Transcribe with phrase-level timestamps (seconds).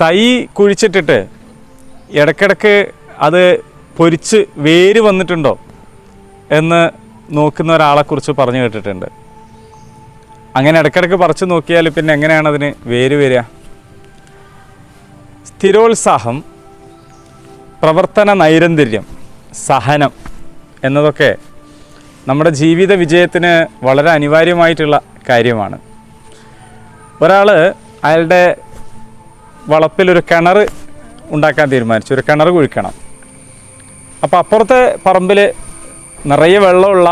[0.00, 0.18] തൈ
[0.58, 1.18] കുഴിച്ചിട്ടിട്ട്
[2.20, 2.74] ഇടയ്ക്കിടയ്ക്ക്
[3.26, 3.42] അത്
[3.98, 5.52] പൊരിച്ച് വേര് വന്നിട്ടുണ്ടോ
[6.58, 6.80] എന്ന്
[7.36, 9.06] നോക്കുന്ന ഒരാളെക്കുറിച്ച് പറഞ്ഞു കേട്ടിട്ടുണ്ട്.
[10.56, 13.40] അങ്ങനെ ഇടയ്ക്കിടയ്ക്ക് പറിച്ചു നോക്കിയാൽ പിന്നെ എങ്ങനെയാണ് അതിന് വേര് വരിക?
[15.48, 16.36] സ്ഥിരോത്സാഹം
[17.82, 19.04] പ്രവർത്തന നൈരന്തര്യം
[19.66, 20.12] സഹനം
[20.84, 21.30] എന്നതൊക്കെ
[22.28, 23.52] നമ്മുടെ ജീവിത വിജയത്തിന്
[23.86, 24.96] വളരെ അനിവാര്യമായിട്ടുള്ള
[25.30, 25.76] കാര്യമാണ്.
[27.22, 27.50] ഒരാൾ
[28.04, 28.42] അയാളുടെ
[29.72, 30.58] വളപ്പിലൊരു കിണർ
[31.36, 32.14] ഉണ്ടാക്കാൻ തീരുമാനിച്ചു.
[32.16, 32.94] ഒരു കിണർ കുഴിക്കണം.
[34.24, 35.38] അപ്പോൾ അപ്പുറത്തെ പറമ്പിൽ
[36.30, 37.08] നിറയെ വെള്ളമുള്ള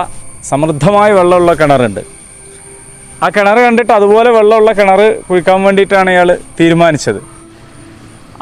[0.50, 2.02] സമൃദ്ധമായ വെള്ളമുള്ള കിണറുണ്ട്.
[3.24, 7.20] ആ കിണർ കണ്ടിട്ട് അതുപോലെ വെള്ളമുള്ള കിണർ കുഴിക്കാൻ വേണ്ടിയിട്ടാണ് ഇയാൾ തീരുമാനിച്ചത്.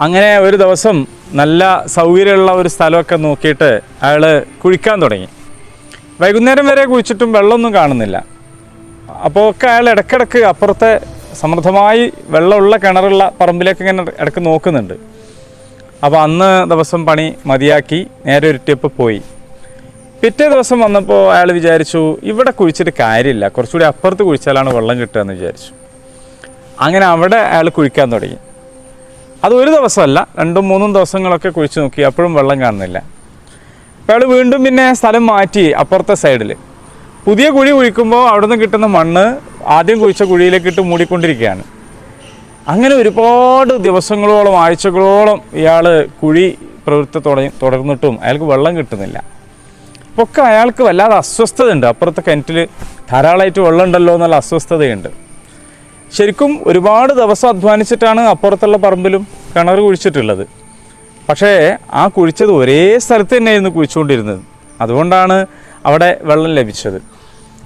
[0.05, 0.97] അങ്ങനെ ഒരു ദിവസം
[1.41, 1.62] നല്ല
[1.97, 3.70] സൗകര്യമുള്ള ഒരു സ്ഥലമൊക്കെ നോക്കിയിട്ട്
[4.06, 4.25] അയാൾ
[4.62, 5.29] കുഴിക്കാൻ തുടങ്ങി.
[6.20, 8.17] വൈകുന്നേരം വരെ കുഴിച്ചിട്ടും വെള്ളമൊന്നും കാണുന്നില്ല.
[9.27, 10.92] അപ്പോൾ ഒക്കെ അയാൾ ഇടയ്ക്കിടയ്ക്ക് അപ്പുറത്തെ
[11.41, 12.04] സമൃദ്ധമായി
[12.34, 14.94] വെള്ളമുള്ള കിണറുള്ള പറമ്പിലേക്ക് ഇങ്ങനെ ഇടയ്ക്ക് നോക്കുന്നുണ്ട്.
[16.05, 19.20] അപ്പോൾ അന്ന് ദിവസം പണി മതിയാക്കി നേരെ ഉരുട്ടിയപ്പോൾ പോയി.
[20.22, 23.44] പിറ്റേ ദിവസം വന്നപ്പോൾ അയാൾ വിചാരിച്ചു ഇവിടെ കുഴിച്ചിട്ട് കാര്യമില്ല.
[23.55, 25.70] കുറച്ചുകൂടി അപ്പുറത്ത് കുഴിച്ചാലാണ് വെള്ളം കിട്ടുക എന്ന് വിചാരിച്ചു.
[26.84, 28.39] അങ്ങനെ അവിടെ അയാൾ കുഴിക്കാൻ തുടങ്ങി.
[29.44, 32.02] അത് ഒരു ദിവസമല്ല രണ്ടും മൂന്നും ദിവസങ്ങളൊക്കെ കുഴിച്ച് നോക്കി.
[32.08, 32.98] അപ്പോഴും വെള്ളം കാണുന്നില്ല.
[34.00, 36.52] അപ്പോൾ അയാൾ വീണ്ടും പിന്നെ സ്ഥലം മാറ്റി അപ്പുറത്തെ സൈഡിൽ
[37.27, 39.24] പുതിയ കുഴി കുഴിക്കുമ്പോൾ അവിടെ നിന്ന് കിട്ടുന്ന മണ്ണ്
[39.66, 41.64] ആദ്യം കുഴിച്ച കുഴിയിലേക്ക് ഇട്ട് മൂടിക്കൊണ്ടിരിക്കുകയാണ്.
[42.68, 47.18] അങ്ങനെ ഒരുപാട് ദിവസങ്ങളോളം ആഴ്ചകളോളം ഇയാൾ കുഴി പ്രവൃത്തി
[47.62, 49.42] തുടർന്നിട്ടും അയാൾക്ക് വെള്ളം കിട്ടുന്നില്ല.
[50.08, 51.86] അപ്പോൾ ഒക്കെ അയാൾക്ക് വല്ലാതെ അസ്വസ്ഥതയുണ്ട്.
[51.86, 52.68] അപ്പുറത്തെ കിണറ്റിൽ
[53.10, 55.08] ധാരാളമായിട്ട് വെള്ളം ഉണ്ടല്ലോ എന്നുള്ള അസ്വസ്ഥതയുണ്ട്.
[56.12, 60.46] ശരിക്കും ഒരുപാട് ദിവസം അധ്വാനിച്ചിട്ടാണ് അപ്പുറത്തുള്ള പറമ്പിലും കിണർ കുഴിച്ചിട്ടുള്ളത്.
[61.28, 64.40] പക്ഷേ ആ കുഴിച്ചത് ഒരേ സ്ഥലത്ത് തന്നെയായിരുന്നു കുഴിച്ചുകൊണ്ടിരുന്നത്.
[64.80, 65.46] അതുകൊണ്ടാണ്
[65.86, 67.11] അവിടെ വെള്ളം ലഭിച്ചത്.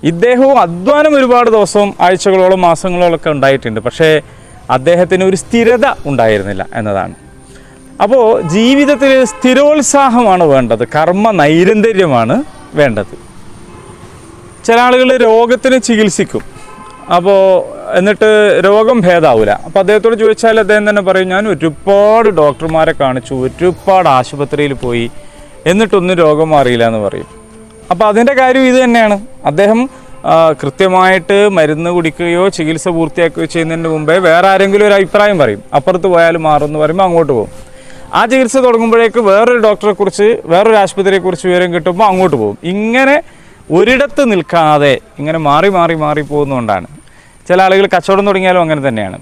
[0.05, 3.80] ഇദ്ദേഹവും അധ്വാനം ഒരുപാട് ദിവസവും ആഴ്ചകളോളം മാസങ്ങളോളം ഒക്കെ ഉണ്ടായിട്ടുണ്ട്.
[3.80, 4.20] പക്ഷേ
[4.70, 7.14] അദ്ദേഹത്തിന് ഒരു സ്ഥിരത ഉണ്ടായിരുന്നില്ല എന്നതാണ്.
[8.02, 10.89] അപ്പോൾ ജീവിതത്തിൽ സ്ഥിരോത്സാഹമാണ് വേണ്ടത്.
[10.89, 13.14] കർമ്മ നൈരന്തര്യമാണ് വേണ്ടത്.
[14.64, 16.42] ചില ആളുകൾ രോഗത്തിന് ചികിത്സിക്കും.
[17.14, 17.62] അപ്പോൾ
[17.98, 24.73] എന്നിട്ട് രോഗം ഭേദാവില്ല അപ്പോൾ അദ്ദേഹത്തോട് ചോദിച്ചാൽ അദ്ദേഹം തന്നെ പറയും ഞാൻ ഒരുപാട് ഡോക്ടർമാരെ കാണിച്ചു ഒരുപാട് ആശുപത്രിയിൽ
[24.73, 25.11] പോയി
[25.67, 27.36] എന്നിട്ടൊന്നും രോഗം മാറിയില്ല എന്ന് പറയും.
[27.91, 29.17] അപ്പോൾ അതിന്റെ കാര്യം ഇത് തന്നെയാണ്.
[29.51, 29.80] അദ്ദേഹം
[30.61, 35.61] കൃത്യമായിട്ട് മരുന്ന് കുടിക്കുകയോ ചികിത്സ പൂർത്തിയാക്കുകയോ ചെയ്യുന്നതിന് മുമ്പേ വേറെ ആരെങ്കിലും ഒരു അഭിപ്രായം പറയും.
[35.77, 37.52] അപ്പുറത്ത് പോയാൽ മാറും എന്ന് പറയുമ്പോൾ അങ്ങോട്ട് പോകും.
[38.14, 42.58] ആ ചികിത്സ തുടങ്ങുമ്പോഴേക്ക് വേറൊരു ഡോക്ടറെ കുറിച്ച് വേറൊരു ആശുപത്രിയെ കുറിച്ച് വിവരം കിട്ടുമ്പോൾ അങ്ങോട്ട് പോകും.
[42.73, 43.17] ഇങ്ങനെ
[43.77, 46.86] ഒരിടത്ത് നിൽക്കാതെ ഇങ്ങനെ മാറി മാറി മാറി പോകുന്നതുകൊണ്ടാണ്.
[47.48, 49.18] ചില ആളുകൾ കച്ചവടം തുടങ്ങിയാലും അങ്ങനെ തന്നെയാണ്.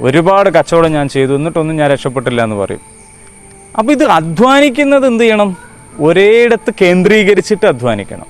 [0.00, 1.32] ഒരുപാട് കച്ചവടം ഞാൻ ചെയ്തു.
[1.38, 2.82] എന്നിട്ടൊന്നും ഞാൻ രക്ഷപ്പെട്ടില്ല എന്ന് പറയും.
[3.78, 5.50] അപ്പോൾ ഇത് അധ്വാനിക്കുന്നത് എന്ത് ചെയ്യണം?
[5.98, 8.26] ഒരേയിടത്ത് കേന്ദ്രീകരിച്ചിട്ട് അധ്വാനിക്കണം.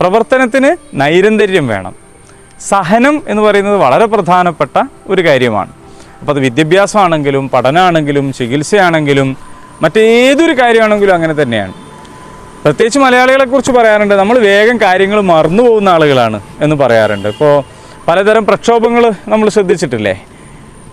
[0.00, 1.94] പ്രവർത്തനത്തിന് നൈരന്തര്യം വേണം.
[2.68, 5.70] സഹനം എന്ന് പറയുന്നത് വളരെ പ്രധാനപ്പെട്ട ഒരു കാര്യമാണ്.
[6.20, 9.36] അപ്പോൾ അത് വിദ്യാഭ്യാസമാണെങ്കിലും പഠനമാണെങ്കിലും ചികിത്സയാണെങ്കിലും
[9.82, 11.72] മറ്റേതൊരു കാര്യമാണെങ്കിലും അങ്ങനെ തന്നെയാണ്.
[12.64, 17.28] പ്രത്യേകിച്ച് മലയാളികളെക്കുറിച്ച് പറയാറുണ്ട് നമ്മൾ വേഗം കാര്യങ്ങൾ മറന്നു പോകുന്ന ആളുകളാണ് എന്ന് പറയാറുണ്ട്.
[17.28, 17.64] ഇപ്പോൾ
[18.08, 20.24] പലതരം പ്രക്ഷോഭങ്ങൾ നമ്മൾ ശ്രദ്ധിച്ചിട്ടില്ലേ?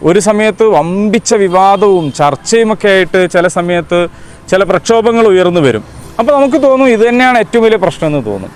[0.03, 4.07] ഒരു സമയത്ത് വമ്പിച്ച വിവാദവും ചർച്ചയുമൊക്കെ ആയിട്ട് ചില സമയത്ത്
[4.49, 5.98] ചില പ്രക്ഷോഭങ്ങൾ ഉയർന്നു വരും.
[6.19, 8.51] അപ്പോൾ നമുക്ക് തോന്നും ഇത് തന്നെയാണ് ഏറ്റവും വലിയ പ്രശ്നം എന്ന് തോന്നും.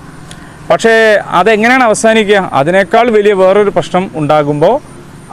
[0.69, 0.93] പക്ഷേ
[1.39, 2.49] അതെങ്ങനെയാണ് അവസാനിക്കുക?
[2.53, 4.79] അതിനേക്കാൾ വലിയ വേറൊരു പ്രശ്നം ഉണ്ടാകുമ്പോൾ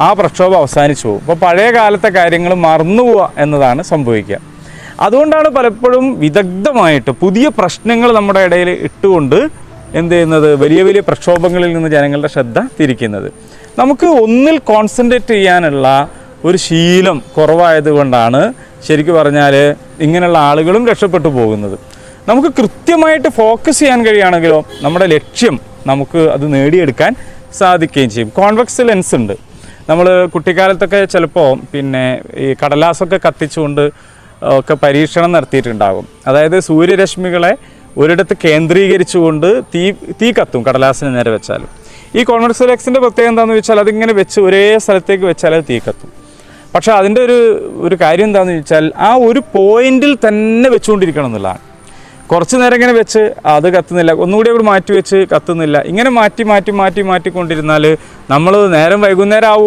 [0.01, 1.21] ആ പ്രക്ഷോഭം അവസാനിച്ചു പോകും.
[1.21, 4.39] അപ്പോൾ പഴയ കാലത്തെ കാര്യങ്ങൾ മറന്നു പോവുക എന്നതാണ് സംഭവിക്കുക.
[5.01, 9.49] അതുകൊണ്ടാണ് പലപ്പോഴും വിദഗ്ധമായിട്ട് പുതിയ പ്രശ്നങ്ങൾ നമ്മുടെ ഇടയിൽ ഇട്ടുകൊണ്ട്
[9.95, 10.55] എന്ത് ചെയ്യുന്നത്?
[10.55, 13.33] വലിയ വലിയ പ്രക്ഷോഭങ്ങളിൽ നിന്ന് ജനങ്ങളുടെ ശ്രദ്ധ തിരിക്കുന്നത്.
[13.79, 16.09] നമുക്ക് ഒന്നിൽ കോൺസെൻട്രേറ്റ് ചെയ്യാനുള്ള
[16.45, 18.55] ഒരു ശീലം കുറവായതുകൊണ്ടാണ്
[18.87, 21.79] ശരിക്കും പറഞ്ഞാൽ ഇങ്ങനെയുള്ള ആളുകളും രക്ഷപ്പെട്ടു പോകുന്നത്.
[22.29, 27.15] നമുക്ക് കൃത്യമായിട്ട് ഫോക്കസ് ചെയ്യാൻ കഴിയുകയാണെങ്കിലോ നമ്മുടെ ലക്ഷ്യം നമുക്ക് അത് നേടിയെടുക്കാൻ
[27.59, 28.31] സാധിക്കുകയും ചെയ്യും.
[28.31, 29.33] കോൺവെക്സ് ലെൻസ് ഉണ്ട്.
[29.89, 33.91] നമ്മൾ കുട്ടിക്കാലത്തൊക്കെ ചിലപ്പോൾ പിന്നെ ഈ കടലാസൊക്കെ കത്തിച്ചുകൊണ്ട്
[34.43, 36.07] ഒക്കെ പരീക്ഷണം നടത്തിയിട്ടുണ്ടാകും.
[36.27, 37.57] അതായത് സൂര്യരശ്മികളെ
[37.97, 41.69] ഒരിടത്ത് കേന്ദ്രീകരിച്ചുകൊണ്ട് തീ തീ കത്തും കടലാസിന് നേരെ വെച്ചാലും.
[42.17, 46.13] ഈ കോൺവെക്സ് ലെൻസിന്റെ പ്രത്യേകത എന്താണെന്ന് വെച്ചാൽ അതിങ്ങനെ വെച്ച് ഒരേ സ്ഥലത്തേക്ക് വെച്ചാൽ അത് തീ കത്തും.
[46.75, 51.59] പക്ഷേ അതിന്റെ ഒരു ഒരു കാര്യം എന്താണെന്ന് വെച്ചാൽ ആ ഒരു പോയിന്റിൽ തന്നെ വെച്ചുകൊണ്ടിരിക്കണം എന്നുള്ളതാണ്.
[52.31, 53.21] കുറച്ച് നേരം ഇങ്ങനെ വെച്ച്
[53.55, 54.13] അത് കത്തുന്നില്ല.
[54.25, 55.77] ഒന്നുകൂടി അവിടെ മാറ്റി വെച്ച് കത്തുന്നില്ല.
[55.91, 57.85] ഇങ്ങനെ മാറ്റി മാറ്റി മാറ്റി മാറ്റിക്കൊണ്ടിരുന്നാൽ
[58.33, 59.59] നമ്മൾ നേരം വൈകുന്നേരം ആവും